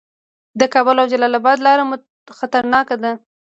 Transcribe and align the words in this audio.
د 0.59 0.61
کابل 0.73 0.95
او 1.01 1.07
جلال 1.11 1.33
اباد 1.39 1.57
لاره 1.65 1.83
خطرناکه 2.37 2.95
ده 3.03 3.11